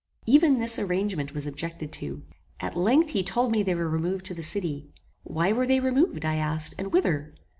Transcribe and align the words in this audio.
Even 0.25 0.57
this 0.57 0.79
arrangement 0.79 1.35
was 1.35 1.45
objected 1.45 1.91
to. 1.91 2.23
At 2.59 2.75
length 2.75 3.11
he 3.11 3.21
told 3.21 3.51
me 3.51 3.61
they 3.61 3.75
were 3.75 3.87
removed 3.87 4.25
to 4.25 4.33
the 4.33 4.41
city. 4.41 4.87
Why 5.21 5.51
were 5.51 5.67
they 5.67 5.79
removed, 5.79 6.25
I 6.25 6.37
asked, 6.37 6.73
and 6.79 6.91
whither? 6.91 7.31